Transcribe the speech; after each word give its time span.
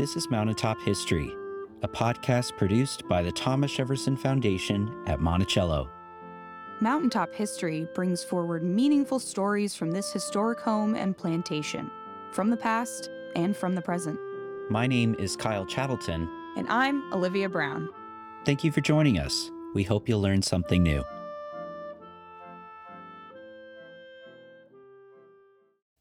This 0.00 0.16
is 0.16 0.30
Mountaintop 0.30 0.80
History, 0.80 1.30
a 1.82 1.88
podcast 1.88 2.56
produced 2.56 3.06
by 3.06 3.22
the 3.22 3.30
Thomas 3.30 3.70
Jefferson 3.70 4.16
Foundation 4.16 4.90
at 5.06 5.20
Monticello. 5.20 5.90
Mountaintop 6.80 7.34
History 7.34 7.86
brings 7.94 8.24
forward 8.24 8.62
meaningful 8.62 9.18
stories 9.18 9.74
from 9.74 9.90
this 9.90 10.10
historic 10.10 10.58
home 10.58 10.94
and 10.94 11.14
plantation, 11.14 11.90
from 12.32 12.48
the 12.48 12.56
past 12.56 13.10
and 13.36 13.54
from 13.54 13.74
the 13.74 13.82
present. 13.82 14.18
My 14.70 14.86
name 14.86 15.14
is 15.18 15.36
Kyle 15.36 15.66
Chattleton. 15.66 16.26
And 16.56 16.66
I'm 16.70 17.12
Olivia 17.12 17.50
Brown. 17.50 17.86
Thank 18.46 18.64
you 18.64 18.72
for 18.72 18.80
joining 18.80 19.18
us. 19.18 19.50
We 19.74 19.82
hope 19.82 20.08
you'll 20.08 20.22
learn 20.22 20.40
something 20.40 20.82
new. 20.82 21.04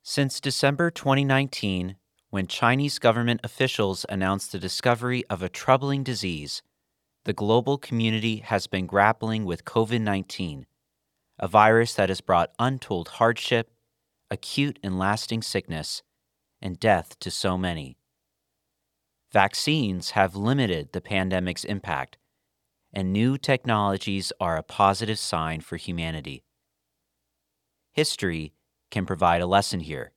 Since 0.03 0.39
December 0.39 0.89
2019, 0.89 1.97
when 2.29 2.45
Chinese 2.45 2.99
government 2.99 3.41
officials 3.43 4.05
announced 4.07 4.51
the 4.51 4.59
discovery 4.59 5.23
of 5.29 5.41
a 5.41 5.49
troubling 5.49 6.03
disease, 6.03 6.61
the 7.25 7.33
global 7.33 7.77
community 7.77 8.37
has 8.37 8.67
been 8.67 8.85
grappling 8.85 9.45
with 9.45 9.65
COVID 9.65 10.01
19, 10.01 10.65
a 11.39 11.47
virus 11.47 11.93
that 11.95 12.09
has 12.09 12.21
brought 12.21 12.53
untold 12.59 13.07
hardship, 13.09 13.71
acute 14.29 14.77
and 14.83 14.99
lasting 14.99 15.41
sickness, 15.41 16.03
and 16.61 16.79
death 16.79 17.17
to 17.19 17.31
so 17.31 17.57
many. 17.57 17.97
Vaccines 19.31 20.11
have 20.11 20.35
limited 20.35 20.91
the 20.91 21.01
pandemic's 21.01 21.63
impact, 21.63 22.17
and 22.93 23.11
new 23.11 23.37
technologies 23.37 24.31
are 24.39 24.57
a 24.57 24.63
positive 24.63 25.19
sign 25.19 25.61
for 25.61 25.77
humanity. 25.77 26.43
History 27.91 28.53
can 28.91 29.05
provide 29.05 29.41
a 29.41 29.47
lesson 29.47 29.79
here. 29.79 30.13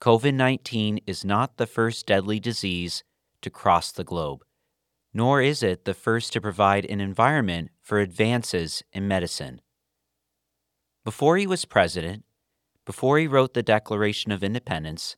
COVID 0.00 0.32
19 0.32 1.00
is 1.06 1.26
not 1.26 1.58
the 1.58 1.66
first 1.66 2.06
deadly 2.06 2.40
disease 2.40 3.04
to 3.42 3.50
cross 3.50 3.92
the 3.92 4.02
globe, 4.02 4.42
nor 5.12 5.42
is 5.42 5.62
it 5.62 5.84
the 5.84 5.92
first 5.92 6.32
to 6.32 6.40
provide 6.40 6.86
an 6.86 7.02
environment 7.02 7.70
for 7.82 7.98
advances 7.98 8.82
in 8.94 9.06
medicine. 9.06 9.60
Before 11.04 11.36
he 11.36 11.46
was 11.46 11.66
president, 11.66 12.24
before 12.86 13.18
he 13.18 13.26
wrote 13.26 13.52
the 13.52 13.62
Declaration 13.62 14.32
of 14.32 14.42
Independence, 14.42 15.16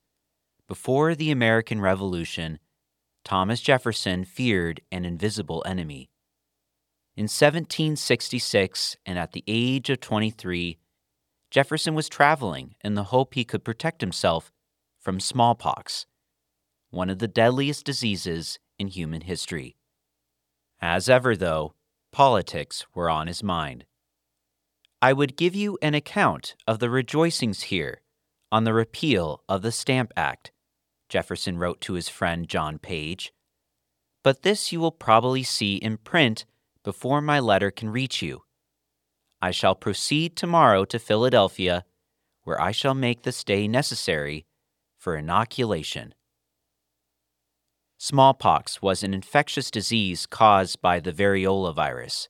before 0.66 1.14
the 1.14 1.30
American 1.30 1.80
Revolution, 1.80 2.58
Thomas 3.24 3.60
Jefferson 3.60 4.24
feared 4.24 4.80
an 4.90 5.04
invisible 5.04 5.62
enemy. 5.64 6.10
In 7.16 7.24
1766, 7.24 8.96
and 9.06 9.16
at 9.16 9.30
the 9.30 9.44
age 9.46 9.90
of 9.90 10.00
23, 10.00 10.78
Jefferson 11.52 11.94
was 11.94 12.08
traveling 12.08 12.74
in 12.82 12.94
the 12.94 13.04
hope 13.04 13.34
he 13.34 13.44
could 13.44 13.62
protect 13.62 14.00
himself 14.00 14.50
from 15.02 15.18
smallpox, 15.18 16.06
one 16.90 17.10
of 17.10 17.18
the 17.18 17.28
deadliest 17.28 17.84
diseases 17.84 18.60
in 18.78 18.86
human 18.86 19.22
history. 19.22 19.76
As 20.80 21.08
ever, 21.08 21.36
though, 21.36 21.74
politics 22.12 22.86
were 22.94 23.10
on 23.10 23.26
his 23.26 23.42
mind. 23.42 23.84
I 25.00 25.12
would 25.12 25.36
give 25.36 25.56
you 25.56 25.76
an 25.82 25.94
account 25.94 26.54
of 26.68 26.78
the 26.78 26.88
rejoicings 26.88 27.64
here 27.64 28.00
on 28.52 28.62
the 28.62 28.72
repeal 28.72 29.42
of 29.48 29.62
the 29.62 29.72
Stamp 29.72 30.12
Act, 30.16 30.52
Jefferson 31.08 31.58
wrote 31.58 31.80
to 31.80 31.94
his 31.94 32.08
friend 32.08 32.48
John 32.48 32.78
Page. 32.78 33.32
But 34.22 34.42
this 34.42 34.70
you 34.70 34.78
will 34.78 34.92
probably 34.92 35.42
see 35.42 35.76
in 35.76 35.96
print 35.96 36.44
before 36.84 37.20
my 37.20 37.40
letter 37.40 37.72
can 37.72 37.90
reach 37.90 38.22
you. 38.22 38.42
I 39.40 39.50
shall 39.50 39.74
proceed 39.74 40.36
tomorrow 40.36 40.84
to 40.84 40.98
Philadelphia, 41.00 41.84
where 42.44 42.60
I 42.60 42.70
shall 42.70 42.94
make 42.94 43.22
the 43.22 43.32
stay 43.32 43.66
necessary 43.66 44.46
for 45.02 45.16
inoculation. 45.16 46.14
Smallpox 47.98 48.80
was 48.80 49.02
an 49.02 49.12
infectious 49.12 49.68
disease 49.68 50.26
caused 50.26 50.80
by 50.80 51.00
the 51.00 51.12
variola 51.12 51.74
virus. 51.74 52.28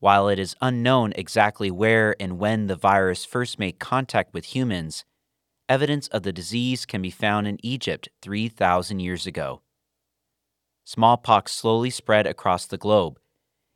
While 0.00 0.28
it 0.28 0.40
is 0.40 0.56
unknown 0.60 1.12
exactly 1.14 1.70
where 1.70 2.16
and 2.18 2.40
when 2.40 2.66
the 2.66 2.74
virus 2.74 3.24
first 3.24 3.60
made 3.60 3.78
contact 3.78 4.34
with 4.34 4.46
humans, 4.46 5.04
evidence 5.68 6.08
of 6.08 6.24
the 6.24 6.32
disease 6.32 6.84
can 6.84 7.02
be 7.02 7.10
found 7.10 7.46
in 7.46 7.64
Egypt 7.64 8.08
3,000 8.20 8.98
years 8.98 9.24
ago. 9.24 9.62
Smallpox 10.82 11.52
slowly 11.52 11.90
spread 11.90 12.26
across 12.26 12.66
the 12.66 12.78
globe. 12.78 13.20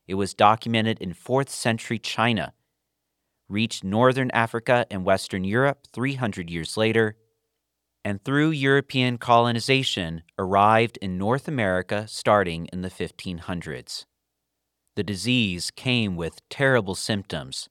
It 0.08 0.14
was 0.14 0.34
documented 0.34 0.98
in 0.98 1.14
4th 1.14 1.48
century 1.48 2.00
China, 2.00 2.54
reached 3.48 3.84
northern 3.84 4.32
Africa 4.32 4.84
and 4.90 5.04
western 5.04 5.44
Europe 5.44 5.86
300 5.92 6.50
years 6.50 6.76
later, 6.76 7.16
and 8.04 8.22
through 8.22 8.50
European 8.50 9.16
colonization 9.16 10.22
arrived 10.38 10.98
in 10.98 11.16
North 11.16 11.48
America 11.48 12.06
starting 12.06 12.66
in 12.72 12.82
the 12.82 12.90
1500s. 12.90 14.04
The 14.94 15.02
disease 15.02 15.70
came 15.70 16.14
with 16.14 16.46
terrible 16.48 16.94
symptoms 16.94 17.68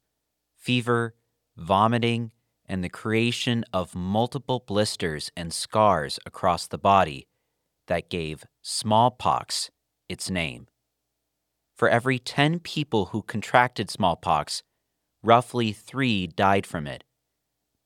fever, 0.58 1.14
vomiting, 1.58 2.32
and 2.66 2.84
the 2.84 2.90
creation 2.90 3.66
of 3.74 3.96
multiple 3.96 4.64
blisters 4.66 5.30
and 5.36 5.54
scars 5.54 6.20
across 6.26 6.68
the 6.68 6.78
body 6.78 7.28
that 7.88 8.10
gave 8.10 8.46
smallpox 8.62 9.70
its 10.08 10.30
name. 10.30 10.68
For 11.76 11.90
every 11.90 12.18
10 12.18 12.60
people 12.60 13.08
who 13.08 13.22
contracted 13.24 13.90
smallpox, 13.90 14.64
roughly 15.22 15.74
three 15.74 16.28
died 16.28 16.66
from 16.66 16.88
it 16.88 17.04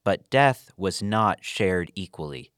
but 0.08 0.30
death 0.30 0.72
was 0.78 1.04
not 1.04 1.44
shared 1.44 1.92
equally. 1.94 2.54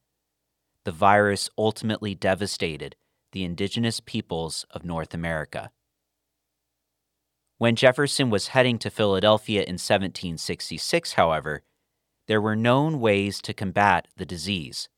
The 0.84 0.92
virus 0.92 1.50
ultimately 1.58 2.14
devastated 2.14 2.94
the 3.32 3.42
indigenous 3.42 3.98
peoples 3.98 4.64
of 4.70 4.84
North 4.84 5.14
America. 5.14 5.72
When 7.58 7.74
Jefferson 7.74 8.30
was 8.30 8.54
heading 8.54 8.78
to 8.78 8.88
Philadelphia 8.88 9.62
in 9.62 9.80
1766, 9.82 11.14
however, 11.14 11.64
there 12.28 12.40
were 12.40 12.54
known 12.54 13.00
ways 13.00 13.42
to 13.42 13.52
combat 13.52 14.06
the 14.16 14.24
disease. 14.24 14.88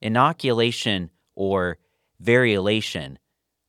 Inoculation, 0.00 1.10
or 1.34 1.78
variolation, 2.22 3.16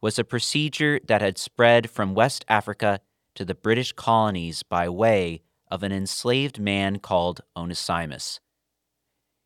was 0.02 0.20
a 0.20 0.24
procedure 0.24 1.00
that 1.08 1.24
had 1.24 1.40
spread 1.40 1.90
from 1.90 2.14
West 2.14 2.46
Africa 2.48 3.00
to 3.34 3.44
the 3.44 3.56
British 3.56 3.92
colonies 3.92 4.62
by 4.62 4.88
way 4.88 5.42
of 5.72 5.82
an 5.82 5.92
enslaved 5.92 6.60
man 6.60 7.00
called 7.00 7.42
Onesimus. 7.56 8.40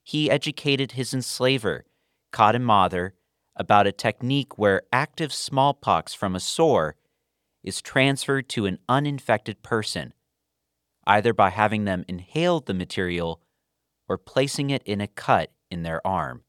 He 0.04 0.30
educated 0.30 0.94
his 0.94 1.14
enslaver, 1.14 1.86
Cotton 2.32 2.66
Mather, 2.66 3.14
about 3.56 3.88
a 3.88 3.92
technique 3.92 4.58
where 4.58 4.82
active 4.92 5.32
smallpox 5.32 6.14
from 6.14 6.36
a 6.36 6.40
sore 6.40 6.96
is 7.64 7.82
transferred 7.82 8.50
to 8.50 8.66
an 8.66 8.80
uninfected 8.90 9.64
person, 9.64 10.14
either 11.08 11.34
by 11.34 11.52
having 11.52 11.86
them 11.86 12.04
inhale 12.08 12.60
the 12.60 12.74
material 12.74 13.42
or 14.10 14.18
placing 14.18 14.70
it 14.70 14.84
in 14.84 15.02
a 15.02 15.08
cut 15.08 15.52
in 15.72 15.84
their 15.84 16.06
arm. 16.06 16.44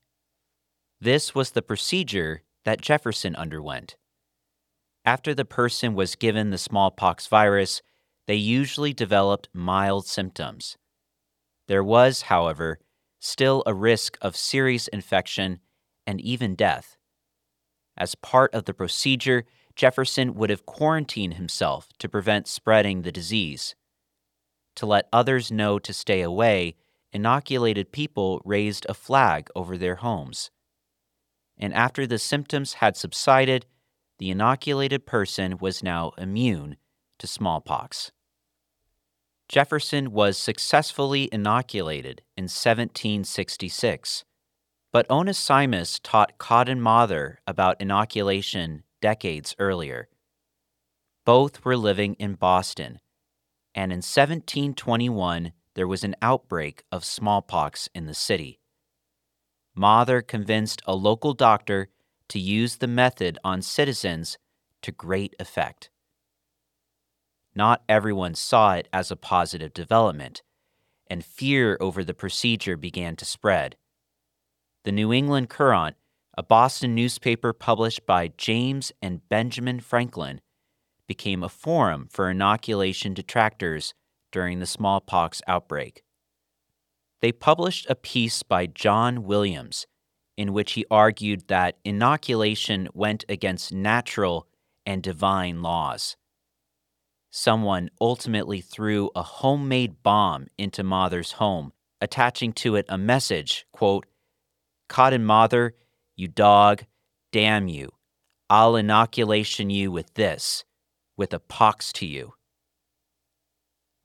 This 1.00 1.34
was 1.34 1.52
the 1.52 1.62
procedure 1.62 2.42
that 2.64 2.80
Jefferson 2.80 3.36
underwent. 3.36 3.96
After 5.04 5.34
the 5.34 5.44
person 5.44 5.94
was 5.94 6.16
given 6.16 6.50
the 6.50 6.58
smallpox 6.58 7.28
virus, 7.28 7.80
they 8.26 8.34
usually 8.34 8.92
developed 8.92 9.48
mild 9.52 10.06
symptoms. 10.06 10.76
There 11.68 11.84
was, 11.84 12.22
however, 12.22 12.78
still 13.20 13.62
a 13.66 13.74
risk 13.74 14.18
of 14.20 14.36
serious 14.36 14.88
infection 14.88 15.60
and 16.06 16.20
even 16.20 16.54
death. 16.54 16.96
As 17.96 18.14
part 18.14 18.54
of 18.54 18.64
the 18.64 18.74
procedure, 18.74 19.44
Jefferson 19.74 20.34
would 20.34 20.50
have 20.50 20.66
quarantined 20.66 21.34
himself 21.34 21.88
to 21.98 22.08
prevent 22.08 22.46
spreading 22.46 23.02
the 23.02 23.12
disease. 23.12 23.74
To 24.76 24.86
let 24.86 25.08
others 25.12 25.50
know 25.50 25.78
to 25.78 25.92
stay 25.92 26.22
away, 26.22 26.76
inoculated 27.12 27.92
people 27.92 28.42
raised 28.44 28.86
a 28.88 28.94
flag 28.94 29.48
over 29.54 29.78
their 29.78 29.96
homes. 29.96 30.50
And 31.58 31.72
after 31.72 32.06
the 32.06 32.18
symptoms 32.18 32.74
had 32.74 32.96
subsided, 32.96 33.66
the 34.18 34.30
inoculated 34.30 35.06
person 35.06 35.58
was 35.58 35.82
now 35.82 36.12
immune 36.18 36.76
to 37.18 37.26
smallpox. 37.26 38.12
Jefferson 39.48 40.10
was 40.10 40.36
successfully 40.36 41.28
inoculated 41.30 42.22
in 42.36 42.44
1766, 42.44 44.24
but 44.92 45.08
Onesimus 45.08 46.00
taught 46.00 46.38
Cotton 46.38 46.82
Mather 46.82 47.38
about 47.46 47.80
inoculation 47.80 48.82
decades 49.00 49.54
earlier. 49.58 50.08
Both 51.24 51.64
were 51.64 51.76
living 51.76 52.14
in 52.14 52.34
Boston, 52.34 52.98
and 53.74 53.92
in 53.92 53.98
1721 53.98 55.52
there 55.74 55.86
was 55.86 56.02
an 56.02 56.16
outbreak 56.20 56.82
of 56.90 57.04
smallpox 57.04 57.88
in 57.94 58.06
the 58.06 58.14
city. 58.14 58.58
Mather 59.76 60.22
convinced 60.22 60.82
a 60.86 60.96
local 60.96 61.34
doctor 61.34 61.88
to 62.30 62.40
use 62.40 62.76
the 62.76 62.86
method 62.88 63.38
on 63.44 63.62
citizens 63.62 64.38
to 64.82 64.90
great 64.90 65.34
effect 65.38 65.90
not 67.56 67.82
everyone 67.88 68.34
saw 68.34 68.74
it 68.74 68.88
as 68.92 69.10
a 69.10 69.16
positive 69.16 69.72
development, 69.72 70.42
and 71.08 71.24
fear 71.24 71.76
over 71.80 72.04
the 72.04 72.14
procedure 72.14 72.76
began 72.76 73.16
to 73.16 73.24
spread. 73.24 73.76
The 74.84 74.92
New 74.92 75.12
England 75.12 75.48
Courant, 75.48 75.96
a 76.36 76.42
Boston 76.42 76.94
newspaper 76.94 77.52
published 77.52 78.06
by 78.06 78.28
James 78.36 78.92
and 79.00 79.26
Benjamin 79.28 79.80
Franklin, 79.80 80.40
became 81.06 81.42
a 81.42 81.48
forum 81.48 82.08
for 82.10 82.30
inoculation 82.30 83.14
detractors 83.14 83.94
during 84.30 84.58
the 84.58 84.66
smallpox 84.66 85.40
outbreak. 85.46 86.02
They 87.22 87.32
published 87.32 87.88
a 87.88 87.94
piece 87.94 88.42
by 88.42 88.66
John 88.66 89.24
Williams 89.24 89.86
in 90.36 90.52
which 90.52 90.72
he 90.72 90.84
argued 90.90 91.48
that 91.48 91.78
inoculation 91.84 92.88
went 92.92 93.24
against 93.28 93.72
natural 93.72 94.46
and 94.84 95.02
divine 95.02 95.62
laws. 95.62 96.16
Someone 97.38 97.90
ultimately 98.00 98.62
threw 98.62 99.10
a 99.14 99.22
homemade 99.22 100.02
bomb 100.02 100.46
into 100.56 100.82
Mather's 100.82 101.32
home, 101.32 101.74
attaching 102.00 102.54
to 102.54 102.76
it 102.76 102.86
a 102.88 102.96
message, 102.96 103.66
quote, 103.72 104.06
Cotton 104.88 105.26
Mather, 105.26 105.74
you 106.16 106.28
dog, 106.28 106.84
damn 107.32 107.68
you. 107.68 107.90
I'll 108.48 108.74
inoculation 108.74 109.68
you 109.68 109.92
with 109.92 110.14
this, 110.14 110.64
with 111.18 111.34
a 111.34 111.38
pox 111.38 111.92
to 111.94 112.06
you. 112.06 112.32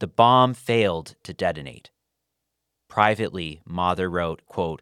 The 0.01 0.07
bomb 0.07 0.53
failed 0.53 1.15
to 1.23 1.33
detonate. 1.33 1.89
Privately, 2.89 3.61
Mather 3.65 4.09
wrote, 4.09 4.45
quote, 4.45 4.81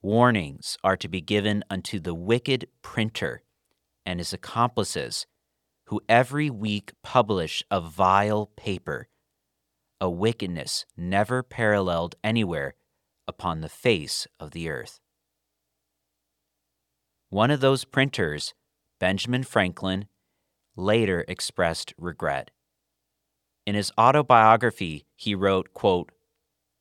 Warnings 0.00 0.78
are 0.84 0.96
to 0.96 1.08
be 1.08 1.20
given 1.20 1.64
unto 1.68 1.98
the 1.98 2.14
wicked 2.14 2.68
printer 2.82 3.42
and 4.06 4.20
his 4.20 4.32
accomplices, 4.32 5.26
who 5.86 6.00
every 6.08 6.50
week 6.50 6.92
publish 7.02 7.62
a 7.70 7.80
vile 7.80 8.46
paper, 8.56 9.08
a 10.00 10.08
wickedness 10.10 10.86
never 10.96 11.42
paralleled 11.42 12.14
anywhere 12.22 12.74
upon 13.26 13.60
the 13.60 13.68
face 13.68 14.26
of 14.38 14.52
the 14.52 14.68
earth. 14.68 15.00
One 17.30 17.50
of 17.50 17.60
those 17.60 17.84
printers, 17.84 18.54
Benjamin 19.00 19.42
Franklin, 19.42 20.06
later 20.76 21.24
expressed 21.28 21.94
regret. 21.98 22.50
In 23.66 23.74
his 23.74 23.92
autobiography, 23.98 25.06
he 25.16 25.34
wrote, 25.34 25.72
quote, 25.72 26.12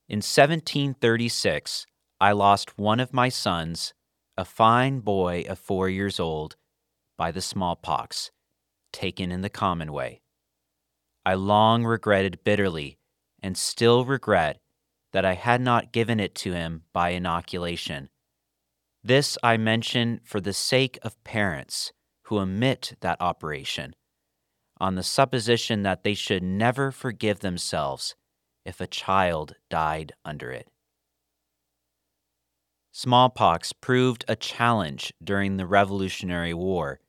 In 0.10 0.18
1736, 0.18 1.86
I 2.20 2.32
lost 2.32 2.78
one 2.78 3.00
of 3.00 3.14
my 3.14 3.30
sons, 3.30 3.94
a 4.38 4.46
fine 4.46 5.00
boy 5.00 5.46
of 5.48 5.60
four 5.60 5.90
years 5.90 6.20
old, 6.20 6.56
by 7.18 7.32
the 7.32 7.42
smallpox, 7.42 8.32
taken 8.94 9.32
in 9.32 9.42
the 9.42 9.50
common 9.50 9.92
way. 9.92 10.22
I 11.26 11.34
long 11.34 11.84
regretted 11.84 12.44
bitterly, 12.44 13.00
and 13.42 13.58
still 13.58 14.06
regret, 14.06 14.60
that 15.12 15.26
I 15.26 15.34
had 15.34 15.62
not 15.62 15.92
given 15.92 16.20
it 16.20 16.34
to 16.36 16.54
him 16.54 16.84
by 16.94 17.10
inoculation. 17.10 18.10
This 19.04 19.38
I 19.44 19.58
mention 19.58 20.22
for 20.24 20.40
the 20.40 20.54
sake 20.54 20.98
of 21.04 21.22
parents 21.24 21.92
who 22.24 22.40
omit 22.40 22.96
that 23.02 23.22
operation, 23.22 23.96
on 24.80 24.96
the 24.96 25.04
supposition 25.04 25.84
that 25.84 26.04
they 26.04 26.14
should 26.14 26.44
never 26.44 26.92
forgive 26.92 27.40
themselves 27.40 28.16
if 28.66 28.80
a 28.80 28.88
child 28.88 29.56
died 29.70 30.14
under 30.24 30.52
it. 30.52 30.70
Smallpox 32.92 33.74
proved 33.74 34.24
a 34.28 34.36
challenge 34.36 35.14
during 35.24 35.58
the 35.58 35.66
Revolutionary 35.66 36.54
War. 36.54 37.00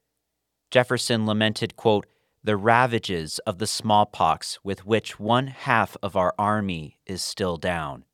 Jefferson 0.74 1.24
lamented, 1.24 1.76
quote, 1.76 2.04
the 2.42 2.56
ravages 2.56 3.38
of 3.46 3.58
the 3.58 3.66
smallpox 3.68 4.58
with 4.64 4.84
which 4.84 5.20
one 5.20 5.46
half 5.46 5.96
of 6.02 6.16
our 6.16 6.34
army 6.36 6.98
is 7.06 7.22
still 7.22 7.56
down. 7.56 8.04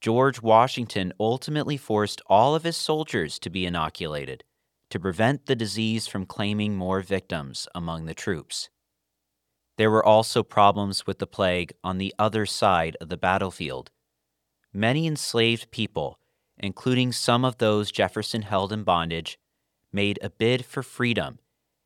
George 0.00 0.40
Washington 0.40 1.12
ultimately 1.20 1.76
forced 1.76 2.22
all 2.26 2.54
of 2.54 2.62
his 2.62 2.78
soldiers 2.78 3.38
to 3.38 3.50
be 3.50 3.66
inoculated 3.66 4.44
to 4.88 4.98
prevent 4.98 5.44
the 5.44 5.54
disease 5.54 6.06
from 6.06 6.24
claiming 6.24 6.74
more 6.74 7.02
victims 7.02 7.68
among 7.74 8.06
the 8.06 8.14
troops. 8.14 8.70
There 9.76 9.90
were 9.90 10.02
also 10.02 10.42
problems 10.42 11.06
with 11.06 11.18
the 11.18 11.26
plague 11.26 11.74
on 11.84 11.98
the 11.98 12.14
other 12.18 12.46
side 12.46 12.96
of 12.98 13.10
the 13.10 13.18
battlefield. 13.18 13.90
Many 14.72 15.06
enslaved 15.06 15.70
people 15.70 16.18
including 16.56 17.12
some 17.12 17.44
of 17.44 17.58
those 17.58 17.92
Jefferson 17.92 18.40
held 18.40 18.72
in 18.72 18.84
bondage, 18.84 19.38
made 19.92 20.18
a 20.22 20.30
bid 20.30 20.64
for 20.64 20.82
freedom 20.82 21.40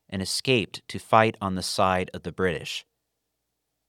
and 0.09 0.21
escaped 0.21 0.81
to 0.87 0.99
fight 0.99 1.37
on 1.41 1.55
the 1.55 1.63
side 1.63 2.09
of 2.13 2.23
the 2.23 2.31
British. 2.31 2.85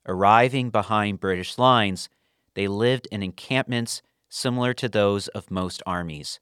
Arriving 0.06 0.70
behind 0.70 1.20
British 1.20 1.58
lines, 1.58 2.08
they 2.54 2.68
lived 2.68 3.08
in 3.10 3.22
encampments 3.22 4.02
similar 4.28 4.72
to 4.74 4.88
those 4.88 5.28
of 5.28 5.50
most 5.50 5.82
armies, 5.86 6.40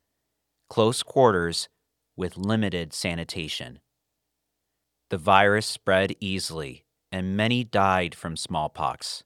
close 0.68 1.02
quarters 1.02 1.68
with 2.16 2.36
limited 2.36 2.92
sanitation. 2.92 3.80
The 5.10 5.18
virus 5.18 5.66
spread 5.66 6.14
easily, 6.20 6.84
and 7.10 7.36
many 7.36 7.64
died 7.64 8.14
from 8.14 8.36
smallpox. 8.36 9.24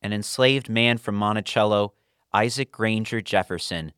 An 0.00 0.12
enslaved 0.12 0.68
man 0.68 0.98
from 0.98 1.16
Monticello, 1.16 1.92
Isaac 2.32 2.72
Granger 2.72 3.20
Jefferson, 3.20 3.92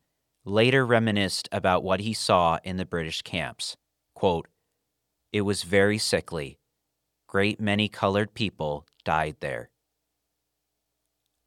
later 0.45 0.85
reminisced 0.85 1.49
about 1.53 1.85
what 1.85 2.01
he 2.01 2.13
saw 2.13 2.59
in 2.65 2.77
the 2.77 2.87
British 2.87 3.23
camps. 3.23 3.77
Quote, 4.15 4.49
it 5.33 5.43
was 5.43 5.63
very 5.63 5.99
sickly. 5.99 6.59
Great 7.27 7.61
many 7.61 7.89
colored 7.89 8.35
people 8.35 8.87
died 9.05 9.37
there. 9.41 9.71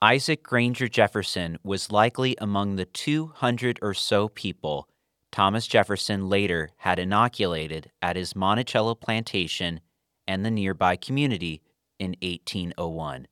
Isaac 0.02 0.44
Granger 0.44 0.88
Jefferson 0.88 1.58
was 1.64 1.92
likely 1.92 2.36
among 2.40 2.76
the 2.76 2.86
200 2.86 3.80
or 3.82 3.94
so 3.94 4.28
people 4.28 4.88
Thomas 5.32 5.66
Jefferson 5.66 6.28
later 6.28 6.72
had 6.78 7.00
inoculated 7.00 7.92
at 8.02 8.18
his 8.18 8.36
Monticello 8.36 8.96
plantation 8.96 9.80
and 10.28 10.46
the 10.46 10.52
nearby 10.52 10.98
community 10.98 11.62
in 12.00 12.16
1801. 12.22 13.28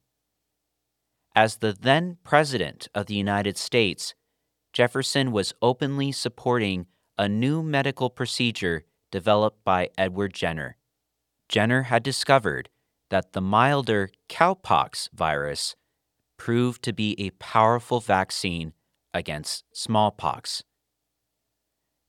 As 1.34 1.56
the 1.56 1.76
then 1.78 2.16
President 2.24 2.88
of 2.94 3.06
the 3.06 3.14
United 3.14 3.58
States, 3.58 4.14
Jefferson 4.72 5.30
was 5.30 5.52
openly 5.60 6.10
supporting 6.10 6.86
a 7.18 7.28
new 7.28 7.62
medical 7.62 8.08
procedure 8.08 8.84
developed 9.10 9.64
by 9.64 9.90
Edward 9.98 10.34
Jenner. 10.34 10.76
Jenner 11.48 11.84
had 11.84 12.02
discovered 12.02 12.68
that 13.08 13.32
the 13.32 13.40
milder 13.40 14.10
cowpox 14.28 15.08
virus 15.12 15.74
proved 16.36 16.82
to 16.84 16.92
be 16.92 17.14
a 17.20 17.30
powerful 17.30 18.00
vaccine 18.00 18.72
against 19.12 19.64
smallpox. 19.72 20.62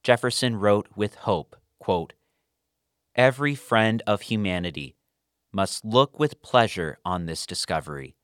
Jefferson 0.04 0.56
wrote 0.56 0.88
with 0.96 1.16
hope, 1.16 1.56
quote, 1.80 2.14
Every 3.16 3.56
friend 3.56 4.02
of 4.08 4.22
humanity 4.22 4.96
must 5.52 5.84
look 5.84 6.18
with 6.18 6.42
pleasure 6.42 6.98
on 7.04 7.26
this 7.26 7.46
discovery, 7.46 8.16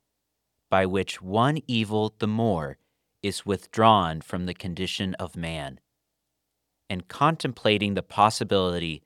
by 0.69 0.85
which 0.85 1.21
one 1.21 1.59
evil 1.67 2.13
the 2.19 2.27
more 2.27 2.77
is 3.21 3.45
withdrawn 3.45 4.21
from 4.21 4.45
the 4.45 4.53
condition 4.53 5.13
of 5.15 5.35
man, 5.35 5.79
and 6.89 7.07
contemplating 7.07 7.93
the 7.93 8.03
possibility 8.03 9.03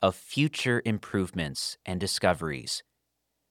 of 0.00 0.14
future 0.14 0.82
improvements 0.84 1.78
and 1.84 1.98
discoveries 1.98 2.82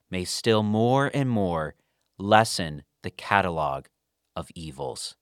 may 0.10 0.24
still 0.24 0.64
more 0.64 1.10
and 1.14 1.30
more 1.30 1.76
lessen 2.18 2.84
the 3.02 3.10
catalogue 3.10 3.88
of 4.36 4.50
evils. 4.56 5.16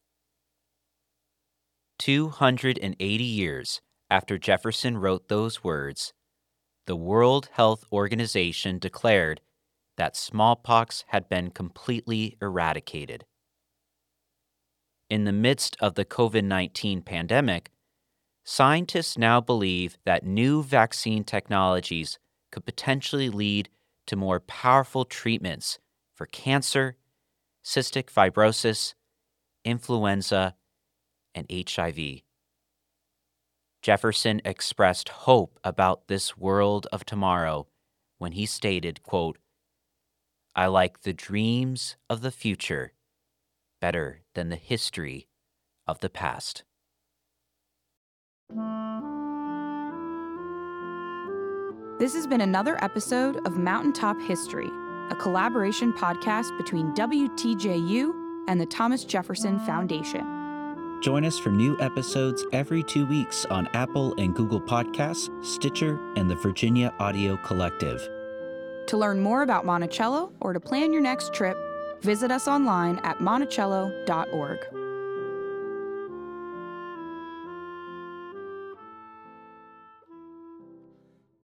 280 2.00 3.24
years 3.24 3.82
after 4.10 4.38
Jefferson 4.38 4.98
wrote 4.98 5.28
those 5.28 5.64
words, 5.64 6.14
the 6.88 6.96
World 6.96 7.50
Health 7.54 7.86
Organization 7.92 8.80
declared 8.80 9.40
that 9.98 10.18
smallpox 10.18 11.06
had 11.08 11.30
been 11.30 11.52
completely 11.52 12.38
eradicated 12.42 13.26
in 15.12 15.26
the 15.26 15.34
midst 15.34 15.76
of 15.82 15.96
the 15.96 16.06
COVID 16.06 16.46
19 16.46 17.02
pandemic, 17.02 17.70
scientists 18.44 19.18
now 19.18 19.40
believe 19.40 19.98
that 20.06 20.26
new 20.26 20.64
vaccine 20.64 21.24
technologies 21.24 22.20
could 22.52 22.66
potentially 22.66 23.30
lead 23.30 23.70
to 24.08 24.16
more 24.16 24.40
powerful 24.40 25.06
treatments 25.06 25.80
for 26.14 26.26
cancer, 26.26 26.98
cystic 27.64 28.12
fibrosis, 28.12 28.94
influenza, 29.64 30.56
and 31.34 31.48
HIV. 31.50 32.22
Jefferson 33.82 34.42
expressed 34.46 35.10
hope 35.10 35.60
about 35.64 36.08
this 36.08 36.38
world 36.38 36.88
of 36.92 37.06
tomorrow 37.06 37.68
when 38.18 38.34
he 38.34 38.46
stated, 38.46 39.02
quote, 39.02 39.40
I 40.56 40.68
like 40.68 41.02
the 41.02 41.14
dreams 41.14 41.96
of 42.10 42.22
the 42.22 42.32
future 42.32 42.94
better 43.80 44.22
than 44.36 44.50
the 44.50 44.56
history 44.58 45.28
of 45.88 46.00
the 46.02 46.10
past. 46.10 46.64
This 52.02 52.16
has 52.16 52.26
been 52.26 52.42
another 52.42 52.84
episode 52.84 53.46
of 53.46 53.60
Mountaintop 53.60 54.20
History, 54.22 54.72
a 55.12 55.16
collaboration 55.16 55.94
podcast 55.94 56.58
between 56.58 56.92
WTJU 56.96 58.12
and 58.48 58.60
the 58.60 58.66
Thomas 58.66 59.04
Jefferson 59.04 59.60
Foundation. 59.60 60.26
Join 61.04 61.24
us 61.26 61.38
for 61.38 61.52
new 61.52 61.80
episodes 61.80 62.44
every 62.54 62.82
two 62.82 63.06
weeks 63.06 63.46
on 63.52 63.68
Apple 63.76 64.16
and 64.18 64.34
Google 64.34 64.60
Podcasts, 64.60 65.30
Stitcher, 65.46 66.00
and 66.16 66.28
the 66.28 66.34
Virginia 66.34 66.92
Audio 66.98 67.38
Collective. 67.38 68.02
To 68.88 68.98
learn 68.98 69.20
more 69.20 69.44
about 69.44 69.68
Monticello 69.68 70.34
or 70.40 70.54
to 70.54 70.60
plan 70.60 70.92
your 70.92 71.04
next 71.04 71.36
trip, 71.36 71.56
visit 72.02 72.32
us 72.32 72.48
online 72.48 72.98
at 73.04 73.20
monticello.org. 73.20 74.58